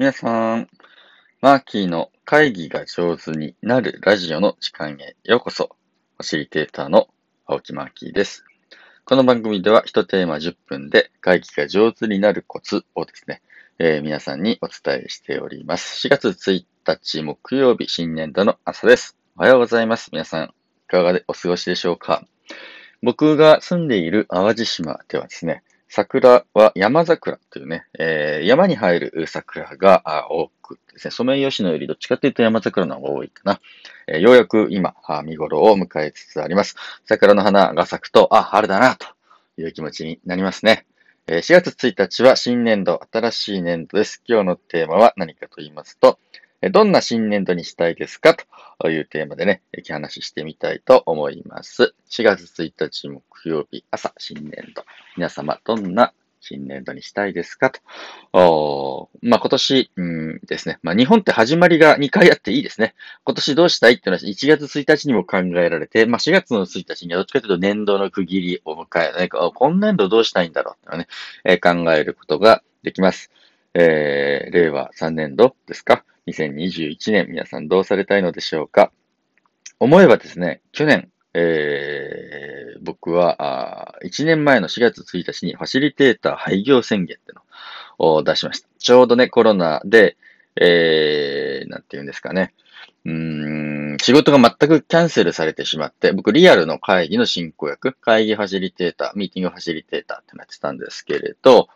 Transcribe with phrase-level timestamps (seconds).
[0.00, 0.66] 皆さん、
[1.42, 5.76] マーキーの会議が上手になるラジオの時間へようこそ。
[6.16, 7.08] ファシリテーターの
[7.44, 8.46] 青木マーキーです。
[9.04, 13.42] この番組では1テーマ10分で会議が上手になるコツをですね、
[13.78, 16.08] えー、皆さんにお伝えしております。
[16.08, 19.18] 4月1日木曜日新年度の朝です。
[19.36, 20.08] おはようございます。
[20.12, 20.48] 皆さん、い
[20.86, 22.24] かがでお過ごしでしょうか
[23.02, 25.62] 僕が住んでいる淡路島ではですね、
[25.92, 33.60] 桜は山桜というね、えー、山に生える桜が多くですね、ソメイヨシノよりどっちかというと山桜の方が多いかな。
[34.06, 34.94] えー、ようやく今、
[35.24, 36.76] 見頃を迎えつつあります。
[37.06, 39.08] 桜の花が咲くと、あ、春だな、と
[39.60, 40.86] いう気持ちになりますね。
[41.26, 44.22] えー、4月1日は新年度、新しい年度です。
[44.28, 46.20] 今日のテーマは何かと言いますと、
[46.68, 48.36] どんな新年度にしたいですか？
[48.78, 51.94] というテーマでね、話してみたいと思います。
[52.10, 54.84] 4月1日木曜日朝、新年度。
[55.16, 57.70] 皆様、どんな新年度にしたいですか？
[58.32, 59.08] と。
[59.22, 60.78] まあ、今年、うんですね。
[60.82, 62.94] まあ、日本って始まりが2回あっていいですね。
[63.24, 71.06] 今年どうしたいっていうのは1月1日にも考えられて、まあ、4月の1日にはどっちかというと年度の区切りを迎え、ね、今年度どうしたいんだろうってね、
[71.44, 73.30] えー、考えることができます。
[73.72, 76.04] えー、令和3年度ですか？
[76.32, 78.92] ?2021 年、皆さんどうされたいのでしょうか？
[79.78, 87.42] 思えばですね、去年、えー、僕は、1年前の4月1日にファシリテーター廃業宣言っての
[87.98, 88.68] を出しました。
[88.78, 90.16] ちょうどね、コロナで、
[90.56, 92.52] えー、なんて言うんですかね。
[93.06, 101.68] うん、仕事が全くキャンセルされてしまって、僕リアルの会議の進行役、会議ファシリテーター、ミーティングファシリテーターってなってたんですけれど、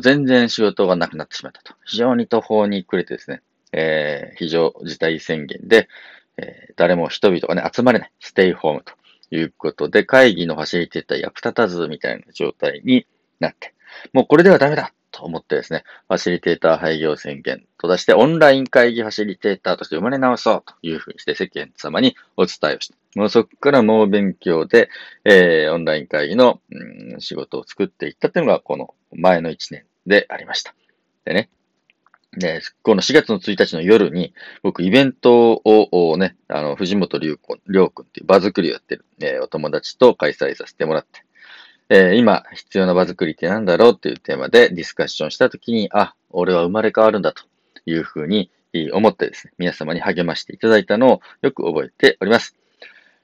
[0.00, 1.74] 全然仕事がなくなってしまったと。
[1.84, 5.88] 非常に途方に暮れてですね、えー、非常事態宣言で、
[6.36, 8.92] えー、誰も人々がね、集まれない、ステイホームと
[9.34, 13.06] いうことで、会議のファシリテーター役立たずみたいな状態に
[13.40, 13.74] なって、
[14.12, 22.96] もうこれではダメだと思ってですね、ファシリテーター廃業宣言と出して、オンライン会議ファシリテーターとして生まれ直そうというふうにして世間様にお伝えをした。
[23.14, 24.88] もうそこから猛勉強で、
[25.24, 30.74] えー、オンライン会議の、うん、仕事を作っていったというのが、この前の1年でありました。
[31.26, 31.50] でね、
[32.36, 34.32] で、この4月の1日の夜に、
[34.62, 41.24] 僕、イベントをね、あの、藤本龍君、りょうくんっていう場作りをやってる、えー、お友達と開催させてもらって、
[41.90, 47.42] えー、今、必要な場作りって何だろうっていうテーマでディスカッションしたときに、あ、俺は生まれ変わるんだと
[47.84, 48.50] いうふうに
[48.92, 52.56] 思ってですね、皆様に励ましていただいたのをよく覚えております。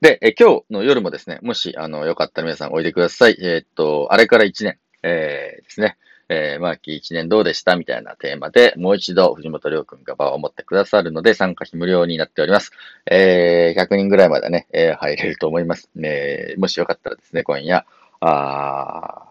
[0.00, 3.36] で、え今日の夜もですね、もし、あの、よかったら皆さんおいでください。
[3.40, 5.96] えー、っと、あれから1年、えー、ですね、
[6.32, 12.72] えー、マーキー1年どうでしたみたいなテーマで、もう一度藤本亮君が場を持ってくださるので、参加費無料になっております。
[13.04, 15.90] えー、100人ぐらいまでね、えー、入れると思います。
[16.02, 17.84] えー、もしよかったらですね、今夜、
[18.20, 19.28] あ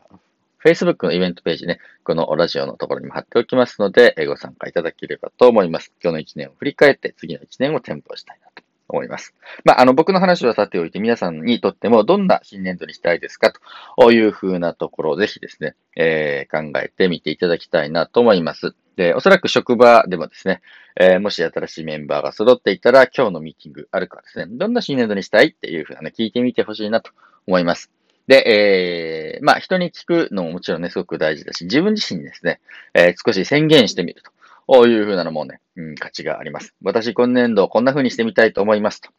[0.63, 5.91] Facebook のイベントページね、このラジオのところにも貼っておきますので、ご参加いただければと思います。
[6.03, 8.61] 今日の1年を振り返って、次の1年を展望したいなと
[8.91, 9.33] 思います。
[9.63, 13.53] まあ、あの、僕の話はさておいて、皆さんにとってもどんな新年度にしたいですか
[13.97, 18.75] というふうなところをぜひですね、えー、考えてみていただきたいなと思います。
[18.95, 20.61] で、おそらく職場でもですね、
[20.99, 27.11] えー、もし新しいメンバーが揃っていたら、今日のミーティングあるかですね、どんな新年度にしたいっていうふうなね、聞いてみてほしいなと
[27.47, 27.91] 思います。
[28.27, 32.59] で、えー、まあ、人に聞くのももちろんね、すごく大事だし、自分自身にですね、
[32.93, 34.31] えー、少し宣言してみると。
[34.67, 36.73] こういうふうなのもね、うん、価値があります。
[36.81, 39.09] 私今年度こんな風にしてみたいと思いますと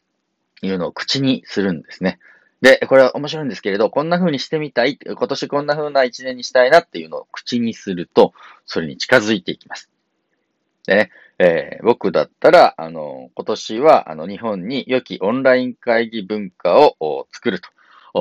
[0.61, 2.19] いうのを口にするんですね。
[2.61, 8.33] で、これは面白いんですけれど、こんな風にしてみたい、今年こんな風な一年にしたいなっていうのを口にすると、
[8.65, 9.89] それに近づいていきます。
[10.87, 17.69] でね、えー、僕だったら、あの、今年は、あの、日本に良きオンライン会議文化を作ると。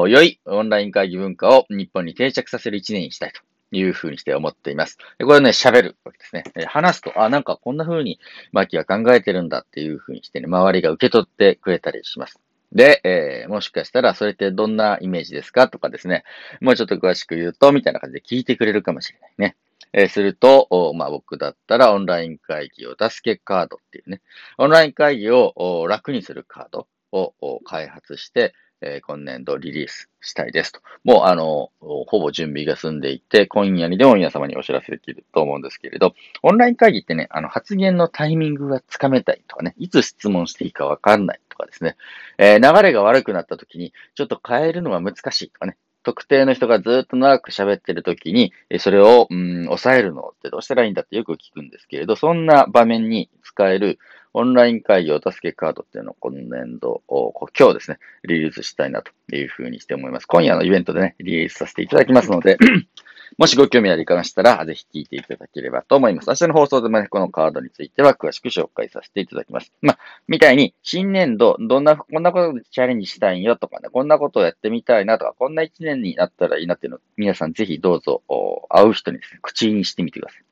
[0.08, 3.42] 良いオンライン会議文化を日本に定着させる一年にしたいと。
[3.72, 4.98] いうふうにして思っています。
[5.18, 6.44] でこれね、喋るわけですね。
[6.66, 8.20] 話すと、あ、なんかこんな風に
[8.52, 12.38] マキは考えてるんだっていう風にしてね、周りが受け取ってくれたりします。
[12.72, 16.24] で、えー、もしかしたらそれってどんなイメージですかとかですね、
[16.60, 19.56] もうちょっと詳しく言うと、みたいな感じで聞いてくれるかもしれないね。
[19.92, 24.22] えー、すると、まあ、僕だったらオンライン会議を助けカードっていうね、
[24.56, 30.80] オンライン会議を楽にするカードを開発して、えー、今年度リリースしたいですと。
[31.04, 41.96] もう、あの、ほぼ準備が済んでいて、今夜にでも皆様にお知らせできると思うんですけれど、オンライン会議ってね、あの、発言のタイミングがつかめたいとかね、いつ質問していいかわかんないとかですね、
[42.38, 53.98] えー、流れが悪くなった時に、ちょっと変えるのが難しいとかね、特定の人がずっと長く喋ってる時に、それを、うん、抑えるのってどうしたらいいんだってよく聞くんですけれど、そんな場面に使える
[54.34, 60.26] オンライン会議お助けカードっていうのを今年度、今日ですね、リリースしたいなというふうにして思います。
[60.26, 62.56] 今夜のイベントでね、リリースさせていただきますので
[63.38, 66.28] もしご興味ありましたら、ぜひ聞いていただければと思います。
[66.28, 69.72] 明日の放送でもね、このカードについては詳しく紹介させていただきます。
[69.80, 69.98] まあ、
[70.28, 78.22] みたいに、新年度、どんな、こんなことでチャレンジしたいんよとかね、こんなことをやってみたいなとか、こんな一年になったらいいなっていうのを、皆さんぜひどうぞ、
[78.68, 80.42] 会う人にですね、口にしてみてください。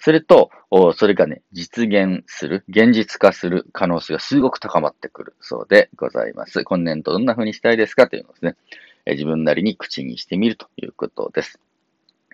[0.00, 0.50] すると、
[0.96, 6.64] それがね、実現する、現実化する可能性がすごく高まってくるそうでございます。
[6.64, 8.56] 今年度どんな風にしたいですかというのをですね、
[9.06, 11.60] 自分なりに口にしてみるということです。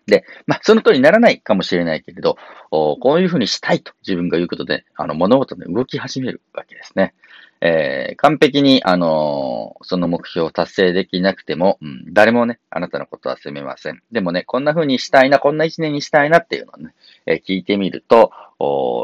[0.06, 2.38] で、まあ、その通りにならないかもしれないけれど、
[2.70, 7.14] こういうふうにしたいと自分が言うことで、あの、物事で動き始めるわけですね。
[7.60, 14.02] えー、完璧に、あのー、その目標を達成できなくても、うん、誰もね、あなたのことは責めません。
[14.12, 16.94] でもね、こんな風にしたいな、こんな一年にしたいなっていうのをね、
[17.26, 18.32] えー、聞いてみると、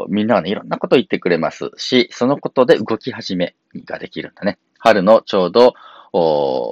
[0.09, 3.55] みんなはね、いろんなこと言ってくれますし、そのことで動き始め
[3.85, 4.57] ができるんだね。
[4.79, 5.73] 春のちょうど、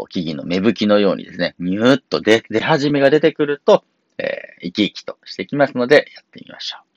[0.09, 3.83] 木々の芽吹きのようにですね、ニューッと出、出始めが出てくると、
[4.17, 6.90] えー、生き生きとしてきますので、やってみましょう。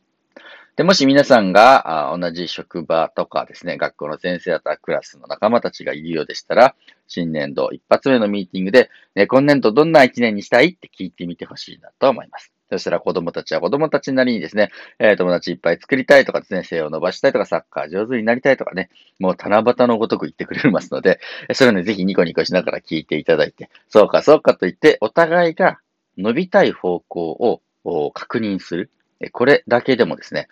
[0.77, 6.75] で、もし皆さんが同じ職場とかですね、学校の先生だったらクラスの仲間たちがいるようでしたら、
[7.07, 12.51] 新年度一発目のミーティングで、ね、今年度どんな一年にしたいって聞いてみてほしいなと思います。
[12.71, 21.21] そしたら子供たちは子供たちなりにですね、えー、友達いっぱい作りたいとかですね、性を伸ばしたいとか、サッカー上手になりたいとかね、もう七夕のごとく言ってくれますので、
[21.53, 25.79] それをね、ぜひニコニコしながら聞いていただいて、そうかそうかと言って、お互いが
[26.19, 28.91] 伸びたい方向を確認する。
[29.31, 30.49] これだけでもですね、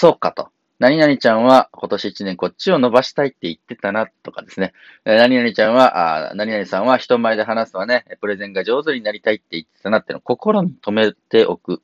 [0.00, 0.50] そうかと。
[0.78, 4.72] 何々ちゃんは今年1年こっちを伸ばしたいって言ってたなとかですね。
[5.04, 11.82] 何々ちゃんは、あ何々さんは人前で話すのはね、プレゼンが上手になりたいって言ってたなっていうのを心に留めておく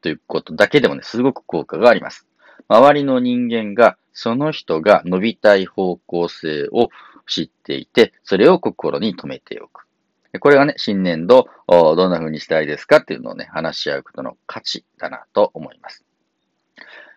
[0.00, 2.28] ということだけでもね、すごく効果があります。
[2.68, 6.90] 周りの人間がその人が伸びたい方向性を
[7.26, 9.86] 知っていて、それを心に留めておく。
[10.38, 16.05] これがね、新年度、どんな風にしたいですかっていうのをね、話し合うことの価値だなと思います。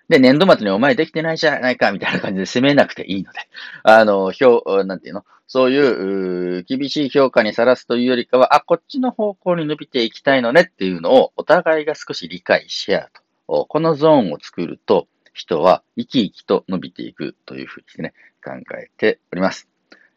[0.10, 3.40] で、年度末にお前できてないじゃないか、みたいな感じで責めなくていいので、
[3.84, 5.24] あの、評、なんていうの？
[5.48, 13.10] そういう、厳しい評価にさらすというよりかは、あ、こっちの方向に伸びていきたいのねっていうのをお互いが少し理解し合う
[13.48, 13.66] と。
[13.66, 18.14] このゾーンを作ると、人は生き生きと伸びていくというふうにですね、
[18.44, 19.68] 考えております。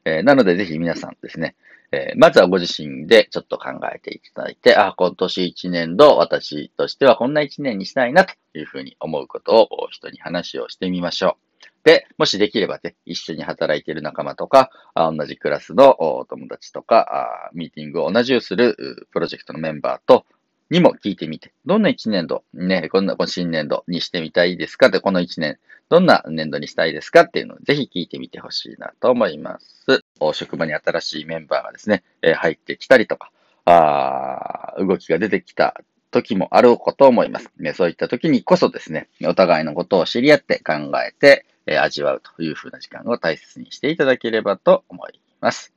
[0.05, 1.55] えー、なので、ぜひ皆さんですね、
[1.93, 11.53] えー、まずはご自身でちょっと考えていただいて、あ、今年一年度、私としてはこんな一年にしたいなというふうに思うことを人に話をしてみましょう。
[11.85, 20.25] で、もしできればね、一緒に働いている仲間とか、同じクラスの友達とか、ミーティングを同じするプロジェクトのメンバーと
[20.73, 24.89] にも聞いてみて、どんな一年度、ね、こんな新年度にしてみたいですか？
[24.89, 25.59] で、この一年、
[25.91, 27.21] どんな年度にしたいですか？
[27.25, 30.03] っていうのをぜひ聞いてみてほしいなと思います。
[30.19, 33.31] お職場に新しいメンバーがですね、え入ってきたりとか、
[33.67, 35.79] あ動きが出てきた
[36.11, 37.51] 時もあること思います。
[37.59, 40.73] ね、そういった時にこそですね、お互いのことを知り合って考
[41.07, 45.75] えて、え味わうという風な時間を大切にしていただければと思います。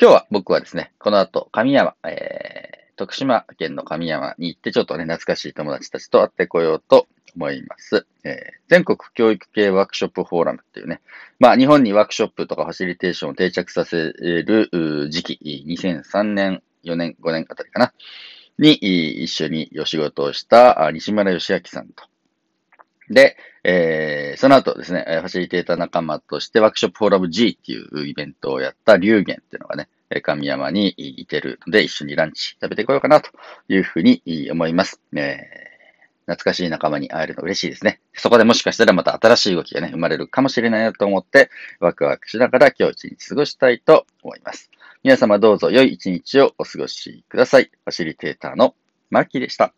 [0.00, 2.39] 今日は僕はですね、この後、神山、えー
[3.00, 8.06] 徳島県の神山に行って、ちょっとね、懐かしい友達たちと会ってこようと思います。
[8.24, 8.34] えー、
[8.68, 11.00] 全国教育系ワークショップフォーラムっていうね、
[11.38, 17.94] まあ、日本にワークショップとかファシリテーションを定着させる時期、2003年、4年、5年あたりかな、
[18.58, 22.04] に一緒にお仕事をした西村義明さんと。
[23.08, 29.88] で、えー、その後ですね、ファシリテーター仲間としてワークショップフォーラム G っていうイベントをやった龍玄っていうのがね、
[30.20, 33.30] 神山にいてるので、一緒にランチ食べてこようかなと
[33.68, 35.00] いうふうに思います。
[35.14, 38.00] えー、懐かしい仲間に会えるの嬉しいですね。
[38.14, 44.70] そこでもしかしたらまた新しい動きがね、生まれるかもしれないなと思って、ワクワクしながら今日一日過ごしたいと思います。
[45.04, 47.64] 皆様どうぞ良い一日をお過ごしください。
[47.64, 48.74] ファシリテーターの
[49.10, 49.72] マーキーでした。